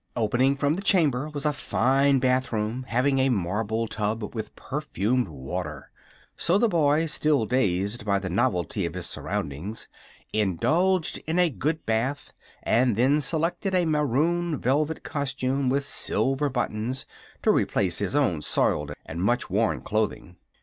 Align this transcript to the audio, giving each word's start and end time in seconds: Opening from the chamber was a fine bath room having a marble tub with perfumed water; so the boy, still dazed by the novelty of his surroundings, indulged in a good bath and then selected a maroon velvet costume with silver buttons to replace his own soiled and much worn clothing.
Opening 0.15 0.55
from 0.55 0.73
the 0.77 0.81
chamber 0.81 1.29
was 1.29 1.45
a 1.45 1.53
fine 1.53 2.17
bath 2.17 2.51
room 2.51 2.85
having 2.87 3.19
a 3.19 3.29
marble 3.29 3.87
tub 3.87 4.33
with 4.33 4.55
perfumed 4.55 5.27
water; 5.27 5.91
so 6.35 6.57
the 6.57 6.67
boy, 6.67 7.05
still 7.05 7.45
dazed 7.45 8.03
by 8.03 8.17
the 8.17 8.27
novelty 8.27 8.87
of 8.87 8.95
his 8.95 9.05
surroundings, 9.05 9.87
indulged 10.33 11.19
in 11.27 11.37
a 11.37 11.51
good 11.51 11.85
bath 11.85 12.33
and 12.63 12.95
then 12.95 13.21
selected 13.21 13.75
a 13.75 13.85
maroon 13.85 14.57
velvet 14.59 15.03
costume 15.03 15.69
with 15.69 15.83
silver 15.83 16.49
buttons 16.49 17.05
to 17.43 17.51
replace 17.51 17.99
his 17.99 18.15
own 18.15 18.41
soiled 18.41 18.93
and 19.05 19.21
much 19.21 19.51
worn 19.51 19.81
clothing. 19.81 20.35